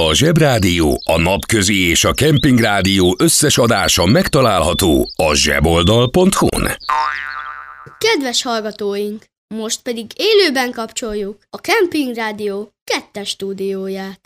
A 0.00 0.14
Zsebrádió, 0.14 1.00
a 1.04 1.18
Napközi 1.18 1.88
és 1.88 2.04
a 2.04 2.12
Kempingrádió 2.12 3.16
összes 3.18 3.58
adása 3.58 4.06
megtalálható 4.06 5.08
a 5.16 5.34
zseboldal.hu-n. 5.34 6.76
Kedves 7.98 8.42
hallgatóink! 8.42 9.24
Most 9.54 9.82
pedig 9.82 10.06
élőben 10.16 10.72
kapcsoljuk 10.72 11.38
a 11.50 11.60
Kempingrádió 11.60 12.70
kettes 12.84 13.28
stúdióját. 13.28 14.20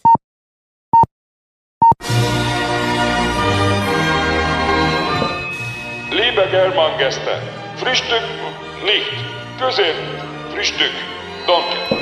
Liebe 6.11 6.49
Germangäste, 6.51 7.43
Frühstück 7.77 8.27
nicht, 8.85 9.25
Közép, 9.59 9.95
Frühstück, 10.51 10.95
danke. 11.47 12.02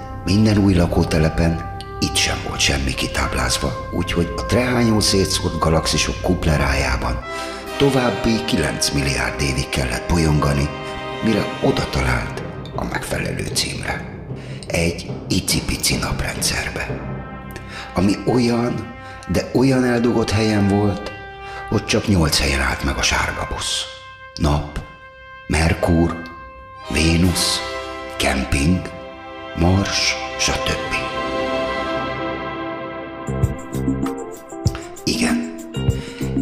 minden 0.25 0.57
új 0.57 0.73
lakótelepen, 0.73 1.77
itt 1.99 2.15
sem 2.15 2.37
volt 2.47 2.59
semmi 2.59 2.93
kitáblázva, 2.93 3.89
úgyhogy 3.91 4.33
a 4.37 4.45
trehányó 4.45 4.99
szétszórt 4.99 5.59
galaxisok 5.59 6.21
kuplerájában 6.21 7.19
további 7.81 8.45
9 8.45 8.89
milliárd 8.89 9.41
évig 9.41 9.69
kellett 9.69 10.09
bolyongani, 10.09 10.69
mire 11.23 11.45
oda 11.61 11.89
talált 11.89 12.43
a 12.75 12.83
megfelelő 12.83 13.45
címre. 13.53 14.23
Egy 14.67 15.11
icipici 15.27 15.95
naprendszerbe. 15.95 16.87
Ami 17.93 18.13
olyan, 18.25 18.95
de 19.27 19.51
olyan 19.53 19.83
eldugott 19.83 20.29
helyen 20.29 20.67
volt, 20.67 21.11
hogy 21.69 21.85
csak 21.85 22.07
nyolc 22.07 22.39
helyen 22.39 22.61
állt 22.61 22.83
meg 22.83 22.97
a 22.97 23.01
sárga 23.01 23.47
busz. 23.49 23.83
Nap, 24.35 24.79
Merkur, 25.47 26.21
Vénusz, 26.89 27.59
kemping, 28.17 29.00
Mars, 29.55 30.15
stb. 30.39 30.93
Igen, 35.03 35.55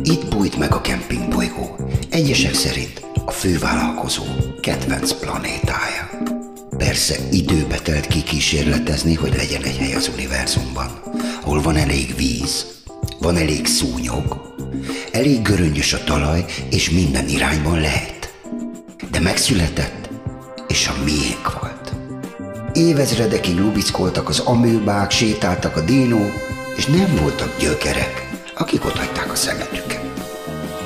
itt 0.03 0.27
bújt 0.27 0.57
meg 0.57 0.73
a 0.73 0.81
kempingbolygó, 0.81 1.75
egyesek 2.09 2.53
szerint 2.53 3.05
a 3.25 3.31
fővállalkozó 3.31 4.23
kedvenc 4.61 5.11
planétája. 5.11 6.09
Persze 6.77 7.15
időbe 7.31 7.77
telt 7.77 8.07
kikísérletezni, 8.07 9.13
hogy 9.13 9.35
legyen 9.35 9.63
egy 9.63 9.77
hely 9.77 9.93
az 9.93 10.09
univerzumban, 10.13 11.01
ahol 11.41 11.61
van 11.61 11.75
elég 11.75 12.15
víz, 12.15 12.65
van 13.19 13.35
elég 13.35 13.65
szúnyog, 13.65 14.55
elég 15.11 15.41
göröngyös 15.41 15.93
a 15.93 16.03
talaj, 16.03 16.45
és 16.69 16.89
minden 16.89 17.27
irányban 17.27 17.79
lehet. 17.79 18.33
De 19.11 19.19
megszületett, 19.19 20.09
és 20.67 20.87
a 20.87 21.03
miénk 21.03 21.59
volt. 21.59 21.78
Évezredekig 22.79 23.57
lubickoltak 23.57 24.29
az 24.29 24.39
amőbák, 24.39 25.11
sétáltak 25.11 25.75
a 25.75 25.81
dinók, 25.81 26.31
és 26.75 26.85
nem 26.85 27.15
voltak 27.21 27.57
gyökerek, 27.59 28.29
akik 28.55 28.85
otthagyták 28.85 29.31
a 29.31 29.35
szemetüket. 29.35 30.01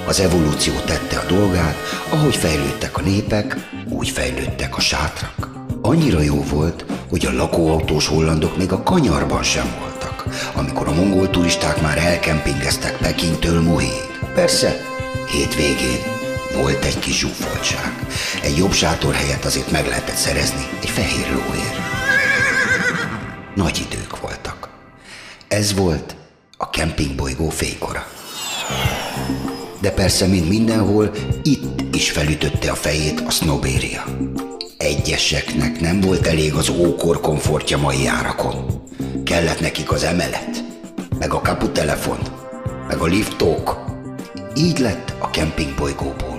Az 0.08 0.20
evolúció 0.20 0.74
tette 0.86 1.18
a 1.18 1.26
dolgát, 1.26 1.76
ahogy 2.10 2.36
fejlődtek 2.36 2.98
a 2.98 3.02
népek, 3.02 3.70
úgy 3.90 4.10
fejlődtek 4.10 4.78
a 4.78 4.80
sátrak. 4.80 5.50
Annyira 5.82 6.22
jó 6.22 6.44
volt, 6.44 6.86
hogy 7.10 7.26
a 7.26 7.34
lakóautós 7.34 8.08
hollandok 8.08 8.58
még 8.58 8.72
a 8.72 8.84
kanyarban 8.84 9.44
sem 9.44 9.76
voltak, 9.80 10.26
amikor 10.56 10.88
a 10.88 10.94
mongol 10.94 11.30
turisták 11.30 11.82
már 11.82 11.98
elkempingeztek 11.98 12.98
Pekintől 12.98 13.62
Muhéig. 13.62 14.20
Persze, 14.34 14.82
hétvégén 15.32 16.13
volt 16.54 16.86
egy 16.86 17.00
kis 17.00 17.18
zsúfoltság. 17.18 18.06
Egy 18.44 18.58
jobb 18.58 18.72
sátor 18.72 19.14
helyett 19.14 19.46
azért 19.46 19.72
meg 19.72 19.88
lehetett 19.88 20.16
szerezni 20.16 20.68
egy 20.82 20.90
fehér 20.90 21.28
lóért. 21.32 21.78
Nagy 23.56 23.88
idők 23.92 24.20
voltak. 24.20 24.70
Ez 25.48 25.74
volt 25.74 26.16
a 26.58 26.70
kempingbolygó 26.70 27.50
fénykora. 27.50 28.08
De 29.80 29.92
persze, 29.92 30.28
mint 30.28 30.50
mindenhol, 30.50 31.12
itt 31.44 31.96
is 31.96 32.12
felütötte 32.12 32.72
a 32.72 32.76
fejét 32.76 33.20
a 33.20 33.32
sznobéria. 33.32 34.04
Egyeseknek 34.78 35.80
nem 35.80 36.02
volt 36.02 36.28
elég 36.28 36.54
az 36.54 36.70
ókor 36.70 37.22
komfortja 37.22 37.78
mai 37.78 38.08
árakon. 38.08 38.84
Kellett 39.24 39.60
nekik 39.60 39.92
az 39.92 40.04
emelet, 40.04 40.64
meg 41.20 41.34
a 41.34 41.42
kaputelefon, 41.42 42.20
meg 42.88 42.98
a 42.98 43.06
liftók. 43.06 43.78
Így 44.56 44.80
lett 44.80 45.14
a 45.20 45.30
kempingbolygóból. 45.30 46.33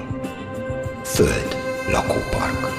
Föld 1.14 1.56
lakópark. 1.90 2.72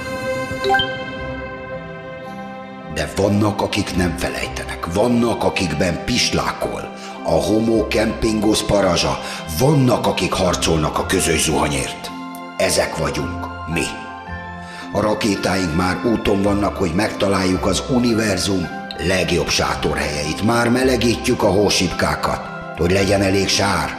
De 2.94 3.12
vannak, 3.16 3.62
akik 3.62 3.96
nem 3.96 4.18
felejtenek, 4.18 4.94
vannak, 4.94 5.44
akikben 5.44 6.04
pislákol, 6.06 6.94
a 7.24 7.32
homo 7.32 7.88
kempingos 7.88 8.64
parazsa, 8.64 9.20
vannak, 9.60 10.08
akik 10.08 10.34
harcolnak 10.34 10.98
a 10.98 11.06
közös 11.06 11.44
zuhanyért. 11.44 12.10
Ezek 12.58 12.98
vagyunk, 12.98 13.46
mi. 13.74 13.86
A 14.92 15.02
rakétáink 15.02 15.76
már 15.76 16.06
úton 16.06 16.42
vannak, 16.42 16.78
hogy 16.78 16.94
megtaláljuk 16.94 17.66
az 17.66 17.84
univerzum 17.90 18.68
legjobb 18.98 19.50
sátorhelyeit. 19.50 20.44
Már 20.44 20.70
melegítjük 20.70 21.44
a 21.44 21.52
hósipkákat, 21.52 22.42
hogy 22.78 22.92
legyen 22.92 23.22
elég 23.22 23.48
sár, 23.48 23.90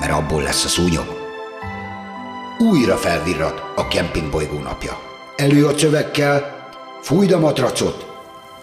mert 0.00 0.12
abból 0.12 0.42
lesz 0.42 0.64
a 0.64 0.68
szúnyog. 0.68 1.19
Újra 2.60 2.96
felvirrat 2.96 3.62
a 3.76 3.88
kempingbolygó 3.88 4.58
napja. 4.58 5.00
Elő 5.36 5.66
a 5.66 5.74
csövekkel, 5.74 6.68
fújd 7.02 7.32
a 7.32 7.38
matracot, 7.38 8.06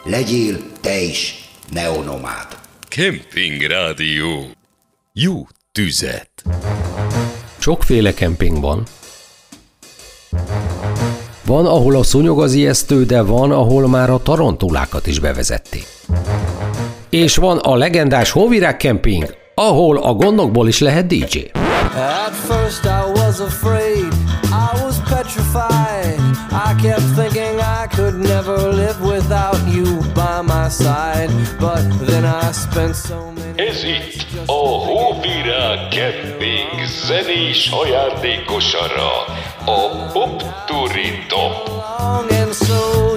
Legyél 0.04 0.58
te 0.82 1.02
is 1.02 1.50
neonomád. 1.72 2.48
Kemping 2.88 3.62
Rádió. 3.62 4.46
Jó 5.14 5.48
tüzet. 5.72 6.30
Sokféle 7.58 8.14
kemping 8.14 8.60
van. 8.62 8.84
Van, 11.46 11.66
ahol 11.66 11.96
a 11.96 12.04
szúnyog 12.04 12.42
az 12.42 12.54
ijesztő, 12.54 13.06
de 13.06 13.22
van, 13.22 13.52
ahol 13.52 13.88
már 13.88 14.10
a 14.10 14.22
tarantulákat 14.22 15.08
is 15.08 15.20
bevezették. 15.20 15.86
És 17.10 17.36
van 17.36 17.58
a 17.58 17.76
legendás 17.76 18.32
Hóvirág 18.32 18.78
kemping, 18.78 19.38
ahol 19.56 19.98
a 19.98 20.14
gondokból 20.14 20.68
is 20.68 20.80
lehet 20.80 21.08
DJ. 21.08 21.40
At 21.98 22.36
first 22.36 22.86
I 22.86 23.12
was 23.14 23.40
afraid, 23.40 23.77
kept 26.78 27.02
thinking 27.16 27.60
I 27.60 27.88
could 27.88 28.16
never 28.16 28.58
live 28.58 29.02
without 29.02 29.60
you 29.68 30.02
by 30.14 30.42
my 30.42 30.70
side. 30.70 31.30
But 31.60 31.84
then 32.06 32.26
I 32.26 32.52
spent 32.52 32.96
so 32.96 33.32
many 33.32 33.58
Ez 33.58 33.84
itt 33.84 34.26
a 34.46 34.54
Hóvirág 34.88 35.90
Camping 35.90 36.86
zenés 37.08 37.70
ajándékosara, 37.72 39.14
a 39.66 40.10
Pop 40.14 40.44
Turi 40.68 41.26
Top. 41.28 41.70
And 42.32 42.54
so 42.54 43.17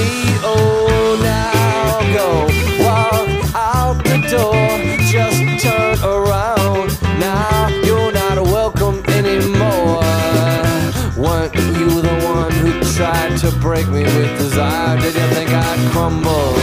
Break 13.61 13.87
me 13.87 14.03
with 14.03 14.37
desire? 14.39 14.97
Did 14.99 15.13
you 15.13 15.27
think 15.35 15.49
I'd 15.51 15.91
crumble? 15.91 16.53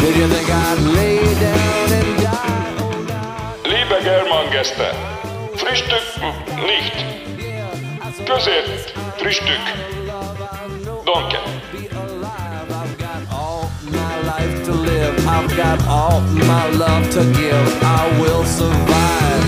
Did 0.00 0.16
you 0.16 0.26
think 0.28 0.48
I'd 0.50 0.80
lay 0.98 1.18
down 1.46 1.92
and 1.98 2.12
die? 2.18 3.70
Liebe 3.72 3.96
Germangäste, 4.02 4.88
Frühstück 5.54 6.06
nicht. 6.66 6.96
Közért 8.26 8.94
Frühstück. 9.18 9.64
Danke. 11.06 11.38
life 14.26 14.64
to 14.64 14.72
live. 14.72 15.26
I've 15.26 15.56
got 15.56 15.78
all 15.86 16.20
my 16.20 16.68
love 16.70 17.10
to 17.10 17.22
give. 17.40 17.68
I 17.82 18.02
will 18.20 18.44
survive. 18.44 19.44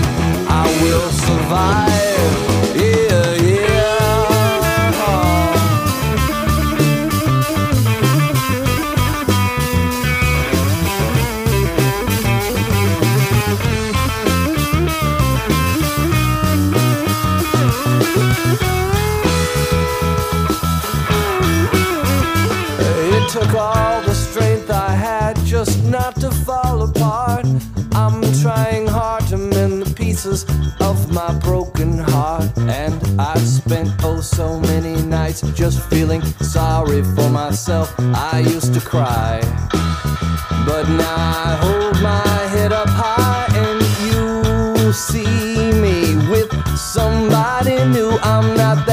I 0.49 0.65
will 0.83 1.09
survive. 1.27 2.75
Yeah. 2.75 3.32
Took 23.43 23.55
all 23.55 24.01
the 24.01 24.13
strength 24.13 24.69
I 24.69 24.91
had 24.91 25.35
just 25.45 25.83
not 25.83 26.15
to 26.21 26.31
fall 26.31 26.83
apart. 26.83 27.45
I'm 27.93 28.21
trying 28.41 28.87
hard 28.87 29.25
to 29.27 29.37
mend 29.37 29.81
the 29.81 29.93
pieces 29.93 30.45
of 30.79 31.11
my 31.11 31.33
broken 31.39 31.97
heart. 31.97 32.49
And 32.57 32.99
I've 33.19 33.47
spent 33.47 33.89
oh 34.03 34.21
so 34.21 34.59
many 34.59 35.01
nights 35.01 35.41
just 35.53 35.79
feeling 35.89 36.21
sorry 36.55 37.03
for 37.15 37.29
myself. 37.29 37.93
I 38.33 38.39
used 38.39 38.73
to 38.75 38.81
cry, 38.81 39.39
but 40.65 40.87
now 40.89 41.15
I 41.45 41.57
hold 41.63 42.01
my 42.01 42.37
head 42.53 42.71
up 42.71 42.89
high 42.89 43.47
and 43.63 43.79
you 44.05 44.93
see 44.93 45.71
me 45.85 46.15
with 46.31 46.51
somebody 46.77 47.75
new. 47.85 48.11
I'm 48.21 48.55
not 48.55 48.85
that 48.87 48.92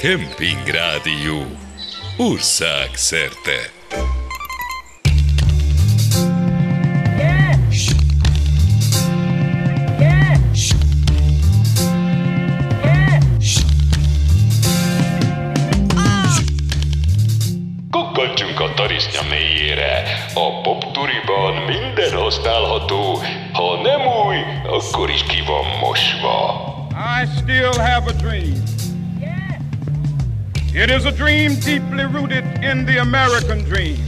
Kemping 0.00 0.66
Rádió. 0.66 1.46
Ország 2.16 2.90
szerte. 2.94 3.70
Kukkantsunk 17.90 18.60
a 18.60 18.74
tarisznya 18.74 19.22
mélyére. 19.30 20.02
A 20.34 20.60
popturiban 20.60 21.54
minden 21.54 22.12
használható. 22.12 23.18
Ha 23.52 23.80
nem 23.82 24.00
új, 24.26 24.36
akkor 24.66 25.10
is 25.10 25.22
ki 25.22 25.42
van 25.46 25.64
mosva. 25.80 26.68
I 27.22 27.26
still 27.40 27.84
have 27.84 28.10
a 28.10 28.12
dream. 28.12 28.79
It 30.72 30.88
is 30.88 31.04
a 31.04 31.10
dream 31.10 31.58
deeply 31.58 32.04
rooted 32.04 32.44
in 32.62 32.86
the 32.86 32.98
American 32.98 33.64
dream. 33.64 33.98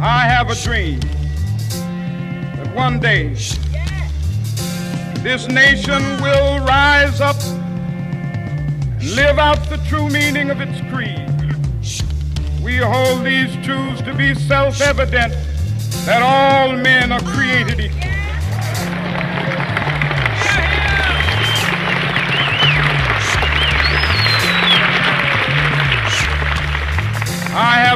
I 0.00 0.26
have 0.26 0.50
a 0.50 0.56
dream 0.56 0.98
that 0.98 2.74
one 2.74 2.98
day 2.98 3.28
this 5.22 5.46
nation 5.46 6.02
will 6.20 6.58
rise 6.66 7.20
up 7.20 7.36
live 9.14 9.38
out 9.38 9.62
the 9.70 9.80
true 9.88 10.08
meaning 10.08 10.50
of 10.50 10.60
its 10.60 10.80
creed. 10.90 11.30
We 12.60 12.78
hold 12.78 13.24
these 13.24 13.54
truths 13.64 14.02
to 14.02 14.14
be 14.14 14.34
self 14.34 14.80
evident 14.80 15.32
that 16.06 16.22
all 16.22 16.76
men 16.76 17.12
are 17.12 17.20
created 17.20 17.78
equal. 17.78 18.13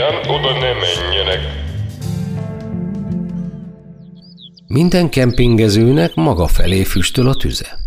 Kérem, 0.00 0.20
oda 0.28 0.52
ne 0.52 0.72
menjenek. 0.72 1.40
Minden 4.66 5.08
kempingezőnek 5.10 6.14
maga 6.14 6.46
felé 6.46 6.82
füstöl 6.84 7.28
a 7.28 7.34
tüze. 7.34 7.79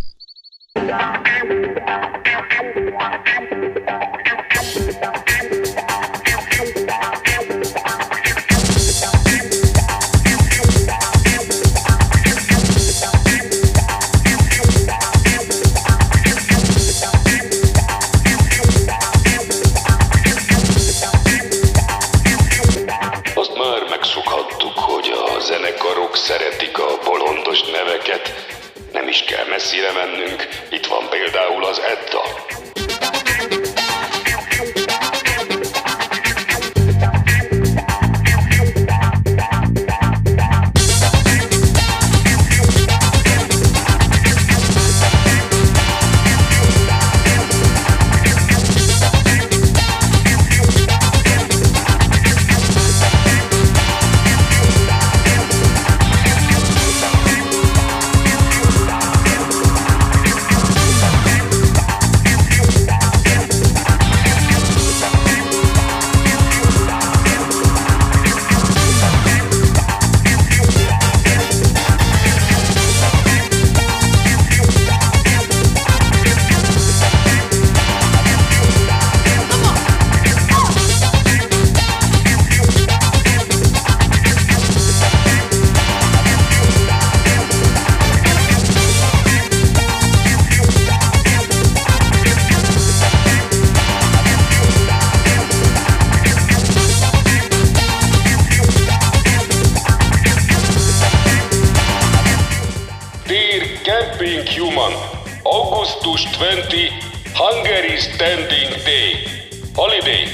20, 106.43 106.89
Hungary 107.35 107.97
Standing 108.01 108.83
Day. 108.83 109.47
Holiday, 109.73 110.27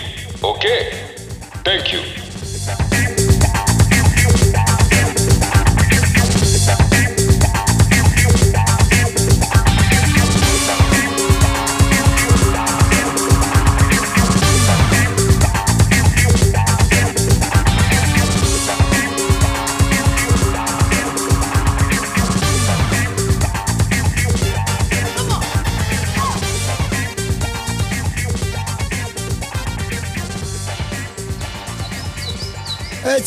okay? 0.43 0.89
Thank 1.63 1.93
you. 1.93 2.18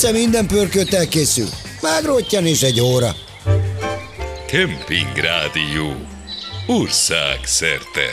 Egyszer 0.03 0.21
minden 0.21 0.47
pörköt 0.47 0.95
elkészül. 0.95 1.49
Megrottyan 1.81 2.47
is 2.47 2.63
egy 2.63 2.81
óra. 2.81 3.11
Kemping 4.47 5.17
Rádió. 5.17 5.95
Ország 6.67 7.39
szerte. 7.45 8.07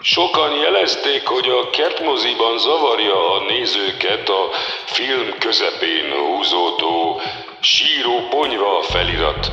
Sokan 0.00 0.50
jelezték, 0.62 1.26
hogy 1.26 1.48
a 1.48 1.70
kertmoziban 1.70 2.58
zavarja 2.58 3.32
a 3.34 3.44
nézőket 3.48 4.28
a 4.28 4.42
film 4.86 5.38
közepén 5.38 6.06
húzódó 6.26 7.20
síró 7.60 8.28
ponyva 8.30 8.82
felirat. 8.82 9.52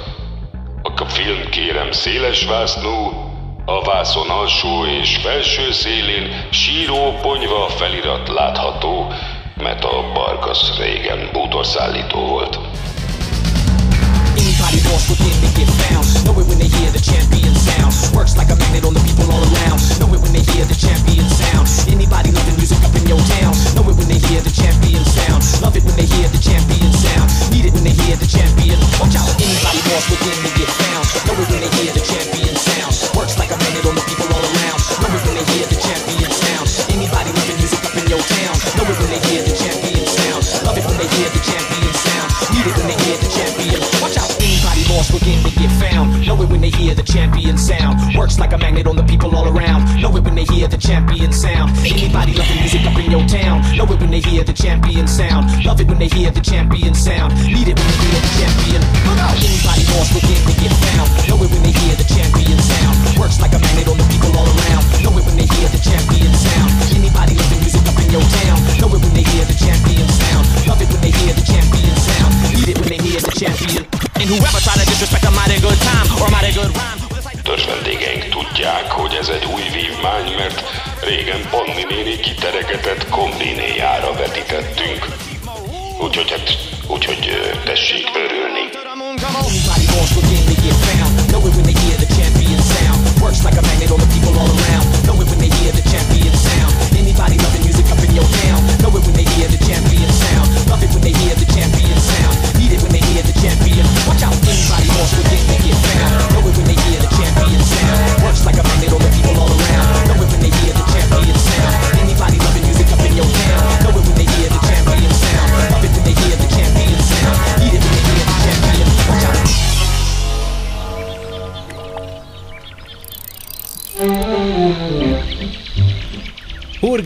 A 0.81 1.05
film 1.05 1.49
kérem 1.49 1.91
széles 1.91 2.45
vásznú, 2.45 3.25
a 3.65 3.81
vászon 3.81 4.29
alsó 4.29 4.85
és 4.85 5.17
felső 5.17 5.71
szélén 5.71 6.47
síró 6.49 7.13
ponyva 7.21 7.67
felirat 7.69 8.27
látható, 8.27 9.11
mert 9.55 9.83
a 9.83 10.11
Barkasz 10.13 10.77
régen 10.77 11.29
bútorszállító 11.31 12.19
volt. 12.19 12.59
Champion. 28.35 28.79
Watch 28.99 29.15
out. 29.15 29.29
Anybody 29.37 29.81
lost 29.89 30.09
within 30.09 30.37
they 30.43 30.53
get 30.57 30.69
found. 30.81 31.05
Know 31.25 31.41
it 31.41 31.49
when 31.49 31.61
they 31.61 31.69
hear 31.77 31.93
the 31.93 32.01
champion 32.01 32.44
Love 55.75 55.81
it 55.81 55.87
when 55.89 55.99
they 55.99 56.14
Anybody 90.05 90.21
lost 90.21 90.29
within 90.29 90.45
they 90.45 90.61
get 90.61 90.84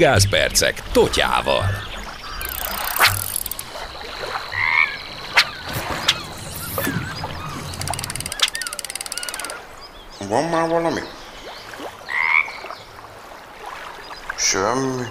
Horgászpercek 0.09 0.83
Totyával. 0.91 1.63
Van 10.27 10.43
már 10.43 10.69
valami? 10.69 10.99
Semmi. 14.37 15.03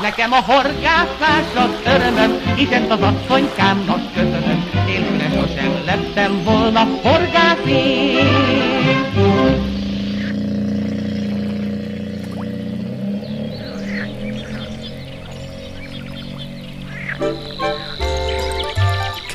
Nekem 0.00 0.32
a 0.32 0.40
horgászás 0.40 1.54
az 1.54 1.70
örömöm, 1.84 2.54
hisz 2.54 2.70
ezt 2.70 2.90
az 2.90 3.00
asszonykámnak 3.00 4.12
köszönöm. 4.12 4.70
Nélküle 4.86 5.28
sosem 5.28 5.82
lettem 5.84 6.44
volna 6.44 6.84
horgász 7.02 7.66
én. 7.66 9.65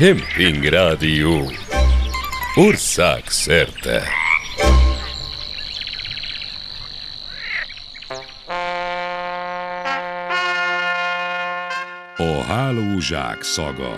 Kemping 0.01 0.63
Rádió. 0.63 1.51
Ország 2.55 3.23
szerte. 3.27 4.03
A 12.17 12.43
hálózsák 12.43 13.43
szaga. 13.43 13.97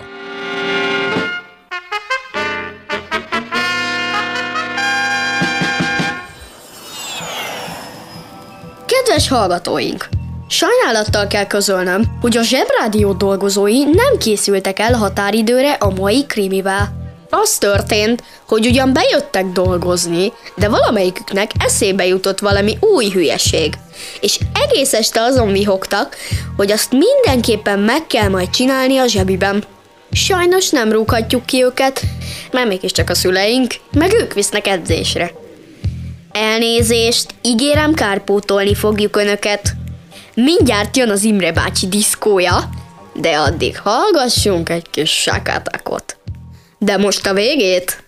Kedves 8.86 9.28
hallgatóink! 9.28 10.08
Sajnálattal 10.54 11.26
kell 11.26 11.46
közölnöm, 11.46 12.18
hogy 12.20 12.36
a 12.36 12.42
Zsebrádió 12.42 13.12
dolgozói 13.12 13.84
nem 13.84 14.18
készültek 14.18 14.78
el 14.78 14.92
határidőre 14.92 15.72
a 15.72 15.90
mai 15.90 16.26
krimivel. 16.26 16.92
Az 17.30 17.58
történt, 17.58 18.22
hogy 18.48 18.66
ugyan 18.66 18.92
bejöttek 18.92 19.46
dolgozni, 19.46 20.32
de 20.56 20.68
valamelyiküknek 20.68 21.50
eszébe 21.58 22.06
jutott 22.06 22.38
valami 22.38 22.76
új 22.80 23.10
hülyeség, 23.10 23.74
és 24.20 24.38
egész 24.52 24.92
este 24.92 25.20
azon 25.20 25.52
vihogtak, 25.52 26.16
hogy 26.56 26.70
azt 26.70 26.92
mindenképpen 26.92 27.78
meg 27.78 28.06
kell 28.06 28.28
majd 28.28 28.50
csinálni 28.50 28.98
a 28.98 29.06
zsebiben. 29.06 29.64
Sajnos 30.12 30.70
nem 30.70 30.92
rúghatjuk 30.92 31.46
ki 31.46 31.62
őket, 31.62 32.00
mert 32.52 32.68
mégiscsak 32.68 33.10
a 33.10 33.14
szüleink, 33.14 33.74
meg 33.92 34.12
ők 34.12 34.32
visznek 34.32 34.66
edzésre. 34.66 35.32
Elnézést, 36.32 37.34
ígérem 37.42 37.94
kárpótolni 37.94 38.74
fogjuk 38.74 39.16
önöket. 39.16 39.74
Mindjárt 40.34 40.96
jön 40.96 41.10
az 41.10 41.22
Imre 41.22 41.52
bácsi 41.52 41.88
diszkója, 41.88 42.68
de 43.14 43.38
addig 43.38 43.78
hallgassunk 43.78 44.68
egy 44.68 44.90
kis 44.90 45.10
sakatakot. 45.10 46.16
De 46.78 46.96
most 46.96 47.26
a 47.26 47.32
végét? 47.32 48.04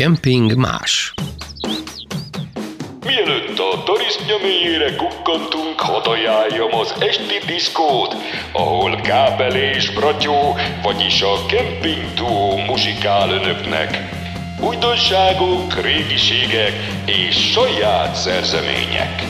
Kemping 0.00 0.54
más. 0.54 1.14
Mielőtt 3.04 3.58
a 3.58 3.82
tarisztja 3.84 4.36
mélyére 4.42 4.94
kukkantunk, 4.96 5.80
hadd 5.80 6.06
ajánljam 6.06 6.74
az 6.74 6.94
esti 6.98 7.38
diszkót, 7.46 8.14
ahol 8.52 9.00
Kábel 9.00 9.56
és 9.56 9.90
Bratyó, 9.90 10.56
vagyis 10.82 11.22
a 11.22 11.34
Camping 11.48 12.14
Duo 12.14 12.56
muzsikál 12.56 13.30
önöknek. 13.30 13.98
Újdonságok, 14.60 15.80
régiségek 15.80 16.72
és 17.06 17.50
saját 17.50 18.14
szerzemények. 18.14 19.29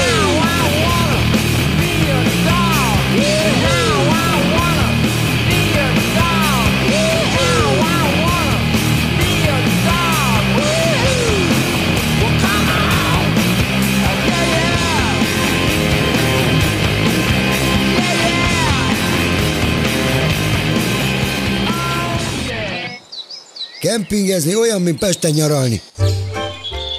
Kempingezni 23.88 24.56
olyan, 24.56 24.82
mint 24.82 25.00
Pesten 25.00 25.32
nyaralni. 25.32 25.82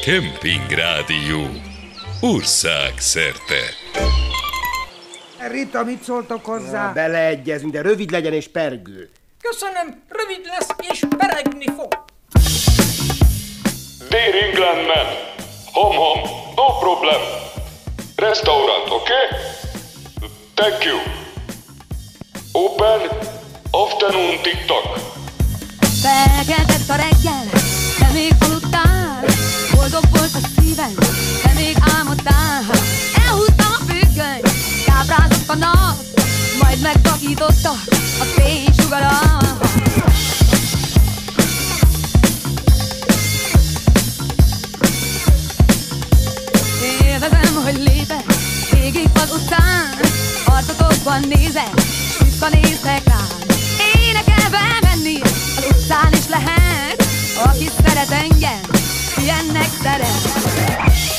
Kemping 0.09 0.71
Rádió. 0.71 1.47
Ország 2.21 2.99
szerte. 2.99 3.61
Rita, 5.51 5.85
mit 5.85 6.03
szóltok 6.03 6.45
hozzá? 6.45 6.93
Beleegyezünk, 6.93 7.73
de 7.73 7.83
rövid 7.83 8.11
legyen 8.11 8.33
és 8.33 8.49
pergő. 8.49 9.11
Köszönöm, 9.41 10.03
rövid 10.09 10.45
lesz 10.45 10.91
és 10.93 11.03
peregni 11.19 11.67
fog. 11.77 11.89
Dear 14.09 14.35
England 14.35 14.87
man, 14.87 15.07
home 15.73 15.97
home, 15.97 16.23
no 16.55 16.79
problem. 16.79 17.21
Restaurant, 18.17 18.91
okay? 18.91 19.27
Thank 20.55 20.85
you. 20.85 20.99
Open, 22.53 23.01
afternoon 23.71 24.43
TikTok. 24.43 24.99
Felkeltett 26.03 26.89
a 26.89 26.97
reggel, 26.97 27.68
Majd 36.81 36.95
megvakította 36.95 37.71
a 38.21 38.25
fénysugarat 38.25 39.47
Élvezem, 47.03 47.63
hogy 47.65 47.77
lépek 47.77 48.25
végig 48.71 49.09
az 49.15 49.31
utcán. 49.33 50.01
Arcotokban 50.45 51.21
nézek, 51.29 51.71
s 52.13 52.19
vissza 52.19 52.49
néztek 52.49 53.03
rám. 53.05 53.27
Énekelve 54.07 54.79
menni 54.83 55.21
az 55.57 55.65
utcán 55.71 56.13
is 56.13 56.29
lehet 56.29 57.07
Aki 57.45 57.69
szeret 57.85 58.11
engem, 58.11 58.61
ilyennek 59.17 59.69
szeret 59.83 61.18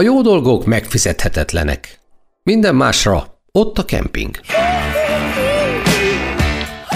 A 0.00 0.02
jó 0.02 0.20
dolgok 0.20 0.64
megfizethetetlenek. 0.64 2.00
Minden 2.42 2.74
másra 2.74 3.24
ott 3.52 3.78
a 3.78 3.84
kemping. 3.84 4.40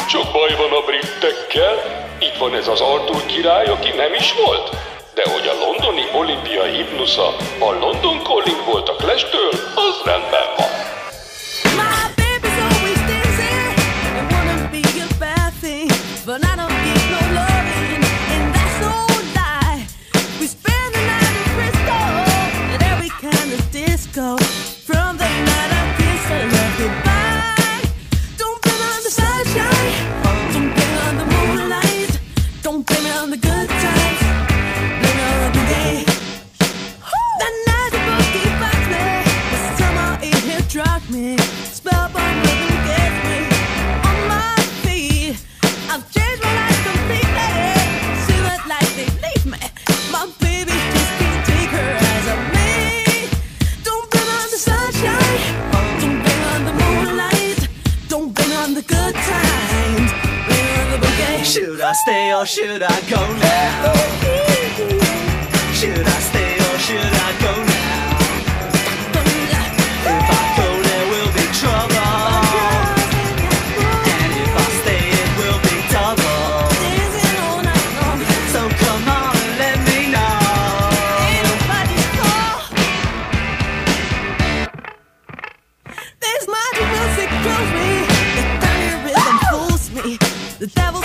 Csak 0.08 0.32
baj 0.32 0.52
van 0.56 0.72
a 0.80 0.82
brittekkel, 0.88 1.74
itt 2.18 2.36
van 2.38 2.54
ez 2.54 2.68
az 2.68 2.80
Artur 2.80 3.26
király, 3.26 3.66
aki 3.66 3.88
nem 3.96 4.12
is 4.18 4.34
volt. 4.44 4.70
De 5.14 5.22
hogy 5.32 5.46
a 5.52 5.58
londoni 5.64 6.04
olimpia 6.20 6.62
himnusza 6.62 7.28
a 7.58 7.70
London 7.80 8.18
Calling 8.22 8.64
volt 8.66 8.88
a 8.88 8.96
Clash-től, 8.96 9.52
az 9.74 9.96
rendben 10.04 10.48
van. 10.56 10.93
The 90.64 90.70
devil. 90.70 91.03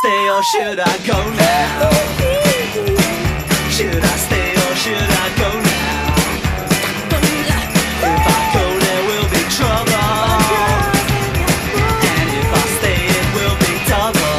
stay 0.00 0.28
or 0.30 0.42
should 0.42 0.78
I 0.78 0.94
go 1.06 1.18
now? 1.30 1.90
Should 3.76 4.04
I 4.12 4.16
stay 4.26 4.48
or 4.64 4.74
should 4.82 5.10
I 5.24 5.28
go 5.40 5.50
now? 5.60 6.14
If 8.08 8.26
I 8.36 8.40
go, 8.54 8.64
there 8.84 9.02
will 9.10 9.28
be 9.36 9.42
trouble. 9.56 10.10
And 12.12 12.28
if 12.40 12.48
I 12.60 12.64
stay, 12.78 13.00
it 13.18 13.26
will 13.36 13.56
be 13.64 13.72
double. 13.90 14.38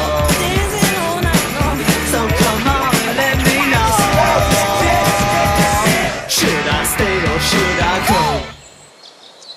So 2.12 2.20
come 2.42 2.64
on, 2.78 2.92
let 3.22 3.38
me 3.46 3.58
know. 3.72 3.92
Should 6.36 6.66
I 6.78 6.82
stay 6.94 7.16
or 7.32 7.40
should 7.50 7.78
I 7.92 7.96
go? 8.08 8.22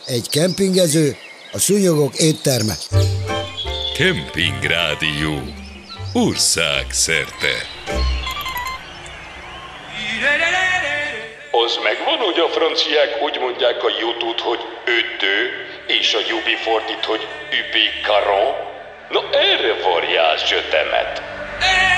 Egy 0.05 0.29
kempingező, 0.29 1.17
a 1.51 1.59
szúnyogok 1.59 2.15
étterme. 2.15 2.73
Kempingrádió 3.97 5.60
országszerte. 6.13 7.53
Az 11.51 11.79
megvan, 11.83 12.17
hogy 12.17 12.39
a 12.39 12.47
franciák 12.47 13.21
úgy 13.21 13.39
mondják 13.39 13.83
a 13.83 13.89
jutút, 13.99 14.39
hogy 14.39 14.59
ötő 14.85 15.65
és 15.87 16.13
a 16.13 16.19
jubi 16.29 16.55
fordít, 16.55 17.05
hogy 17.05 17.27
übi 17.51 18.01
karó? 18.03 18.55
Na 19.09 19.21
erre 19.31 19.73
varjál 19.83 20.37
sötemet! 20.37 21.21
Eee! 21.59 21.90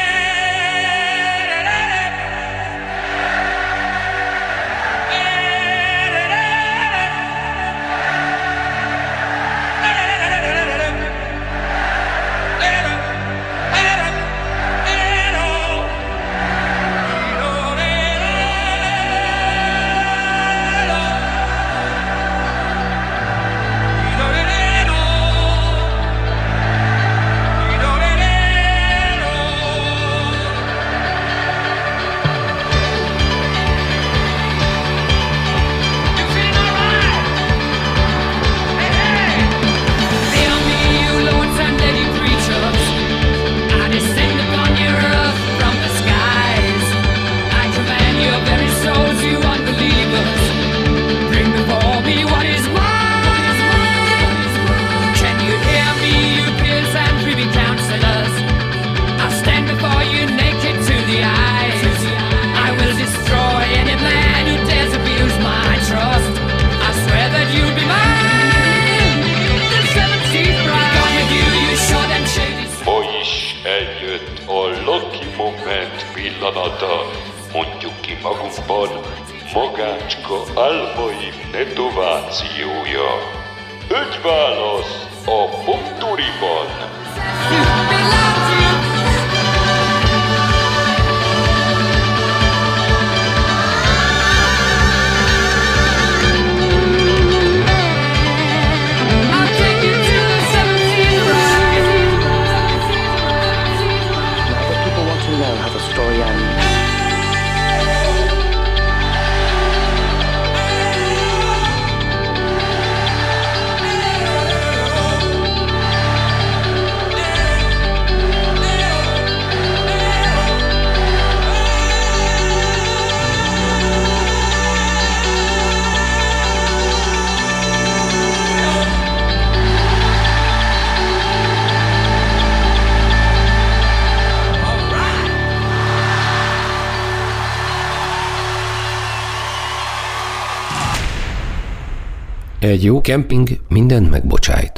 egy 142.73 142.83
jó 142.83 143.01
kemping 143.01 143.47
mindent 143.77 144.09
megbocsájt. 144.09 144.77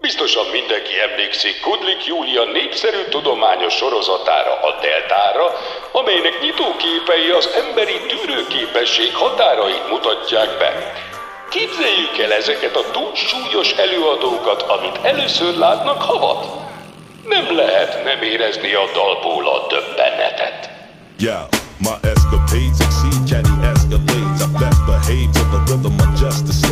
Biztosan 0.00 0.46
mindenki 0.58 0.94
emlékszik 1.08 1.56
Kudlik 1.66 2.02
Júlia 2.10 2.44
népszerű 2.58 3.02
tudományos 3.14 3.74
sorozatára, 3.80 4.54
a 4.68 4.70
Deltára, 4.84 5.46
amelynek 6.00 6.36
nyitóképei 6.44 7.28
az 7.38 7.46
emberi 7.62 7.98
tűrőképesség 8.10 9.10
határait 9.22 9.86
mutatják 9.94 10.50
be. 10.60 10.70
Képzeljük 11.54 12.14
el 12.24 12.32
ezeket 12.42 12.76
a 12.76 12.88
túlsúlyos 12.96 13.70
előadókat, 13.84 14.62
amit 14.74 14.98
először 15.12 15.52
látnak 15.64 16.00
havat. 16.10 16.42
Nem 17.34 17.46
lehet 17.56 18.04
nem 18.04 18.20
érezni 18.32 18.72
a 18.82 18.86
dalból 18.96 19.44
a 19.54 19.58
döbbenetet. 19.72 20.60
Yeah, 21.26 21.42
my 21.86 21.96
escapades 22.12 22.78
exceed 22.86 23.22
Jenny 23.30 23.56
escalades. 23.72 24.38
I 24.44 24.46
best 24.62 24.80
behave 24.88 25.30
to 25.36 25.42
the 25.52 25.60
rhythm 25.68 26.00
of 26.04 26.10
justice. 26.20 26.71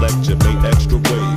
lecture 0.00 0.36
made 0.36 0.64
extra 0.64 0.96
weight 0.96 1.27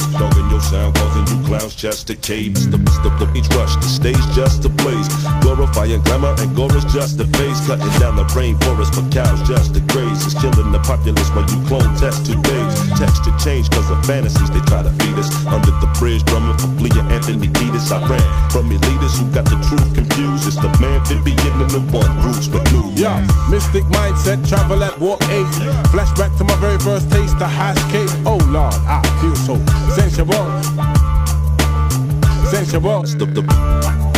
clowns 1.52 1.76
chest 1.76 2.08
to 2.08 2.16
cave. 2.16 2.56
It's 2.56 2.72
the, 2.72 2.80
the, 3.04 3.12
the 3.20 3.28
beach 3.36 3.52
rush, 3.60 3.76
the 3.76 3.90
stage 3.92 4.24
just 4.32 4.64
a 4.64 4.72
blaze. 4.72 5.12
Glorifying 5.44 6.00
glamour 6.08 6.32
and 6.40 6.56
gore 6.56 6.72
is 6.72 6.88
just 6.96 7.20
a 7.20 7.28
phase. 7.36 7.60
Cutting 7.68 7.92
down 8.00 8.16
the 8.16 8.24
rainforest 8.32 8.96
for 8.96 9.04
cows 9.12 9.44
just 9.44 9.76
to 9.76 9.84
graze. 9.92 10.24
It's 10.24 10.40
killing 10.40 10.72
the 10.72 10.80
populace 10.80 11.28
when 11.36 11.44
you 11.52 11.60
clone 11.68 11.92
test 12.00 12.24
two 12.24 12.40
days. 12.40 12.72
Texture 12.96 13.36
change 13.44 13.68
cause 13.68 13.92
of 13.92 14.00
fantasies 14.08 14.48
they 14.56 14.64
try 14.72 14.80
to 14.80 14.94
feed 15.04 15.20
us. 15.20 15.28
Under 15.44 15.76
the 15.84 15.92
bridge, 16.00 16.24
drumming 16.24 16.56
for 16.56 16.72
Flea 16.80 16.96
and 16.96 17.12
Anthony 17.12 17.52
Kiedis. 17.52 17.92
I 17.92 18.00
ran 18.08 18.24
from 18.48 18.72
elitists 18.72 19.20
who 19.20 19.28
got 19.36 19.44
the 19.52 19.60
truth 19.68 19.92
confused. 19.92 20.48
It's 20.48 20.56
the 20.56 20.72
man 20.80 21.04
Vivian 21.04 21.60
and 21.60 21.72
the 21.76 21.84
one 21.92 22.08
roots 22.24 22.48
with 22.48 22.64
new. 22.72 22.96
Yeah, 22.96 23.20
mystic 23.52 23.84
mindset, 23.92 24.40
travel 24.48 24.80
at 24.88 24.96
walk 25.04 25.20
eight. 25.28 25.52
Flashback 25.92 26.32
to 26.40 26.48
my 26.48 26.56
very 26.64 26.80
first 26.80 27.12
taste, 27.12 27.36
the 27.44 27.48
hash 27.48 27.82
cake. 27.92 28.08
Oh 28.24 28.40
Lord, 28.48 28.80
I 28.88 29.04
feel 29.20 29.36
so. 29.36 29.81
Sensual. 32.72 33.06
Stop. 33.06 34.11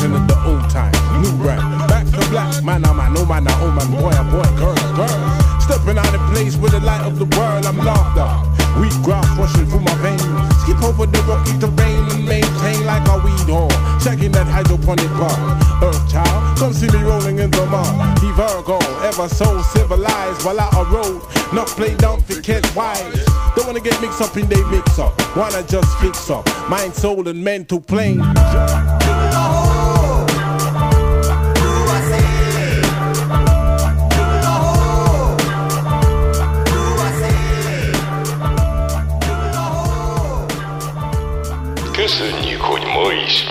Gyration 0.00 0.14
of 0.14 0.28
the 0.28 0.36
old 0.48 0.70
time. 0.70 0.92
New 1.22 1.30
rap, 1.44 1.60
back 1.88 2.06
to 2.06 2.30
black. 2.30 2.64
Man, 2.64 2.84
I'm 2.84 2.96
man, 2.96 3.14
oh 3.16 3.24
man, 3.24 3.46
oh 3.48 3.70
man, 3.70 3.90
boy, 3.90 4.12
oh 4.12 4.24
boy, 4.30 4.58
girl, 4.58 4.74
girl. 4.96 5.60
Stepping 5.60 5.98
out 5.98 6.14
of 6.14 6.20
place 6.32 6.56
with 6.56 6.72
the 6.72 6.80
light 6.80 7.04
of 7.06 7.18
the 7.18 7.26
world, 7.36 7.66
I'm 7.66 7.78
locked 7.78 8.18
up. 8.18 8.46
Weed 8.80 8.94
grass 9.02 9.26
rushing 9.38 9.66
through 9.66 9.80
my 9.80 9.94
veins. 10.00 10.22
Skip 10.62 10.82
over 10.82 11.06
the 11.06 11.20
rocky 11.28 11.58
terrain 11.58 12.04
and 12.10 12.24
maintain 12.26 12.86
like 12.86 13.06
a 13.08 13.18
weed 13.24 13.46
whore. 13.50 13.70
Checking 14.02 14.32
that 14.32 14.46
hydroponic 14.46 15.10
bar. 15.18 15.36
Earth 15.82 16.10
child, 16.10 16.58
come 16.58 16.72
see 16.72 16.88
me 16.88 17.02
rolling 17.02 17.38
in 17.38 17.50
the 17.50 17.66
mud. 17.66 18.18
He 18.20 18.30
Virgo, 18.32 18.78
ever 19.04 19.28
so 19.28 19.60
civilized 19.62 20.44
while 20.44 20.60
out 20.60 20.74
a 20.74 20.84
road. 20.90 21.22
Not 21.52 21.66
play 21.68 21.94
down 21.96 22.22
for 22.22 22.40
cat 22.40 22.64
wise. 22.74 23.24
Don't 23.56 23.66
wanna 23.66 23.80
get 23.80 24.00
mixed 24.00 24.20
up 24.20 24.36
in 24.36 24.48
they 24.48 24.62
mix 24.70 24.98
up. 24.98 25.12
Wanna 25.36 25.62
just 25.64 25.90
fix 25.98 26.30
up. 26.30 26.46
Mind, 26.68 26.94
soul, 26.94 27.26
and 27.28 27.42
mental 27.42 27.80
plane. 27.80 28.20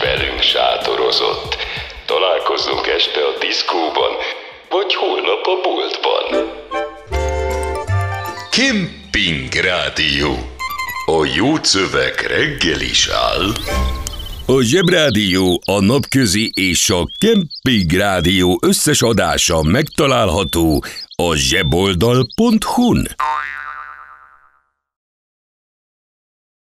Velünk 0.01 0.41
sátorozott. 0.41 1.57
Találkozzunk 2.05 2.88
este 2.88 3.19
a 3.19 3.38
diszkóban, 3.39 4.13
vagy 4.69 4.93
holnap 4.95 5.45
a 5.45 5.55
boltban. 5.63 6.27
Kemping 8.51 9.53
Rádió. 9.53 10.35
A 11.05 11.25
jó 11.35 11.55
szöveg 11.62 12.13
reggel 12.27 12.81
is 12.81 13.07
áll. 13.07 13.51
A 14.45 14.62
Zsebrádió, 14.62 15.62
a 15.65 15.79
Napközi 15.79 16.51
és 16.53 16.89
a 16.89 17.03
Kemping 17.17 17.91
Rádió 17.91 18.59
összes 18.62 19.01
adása 19.01 19.62
megtalálható 19.62 20.83
a 21.15 21.35
zseboldal.hu-n. 21.35 23.07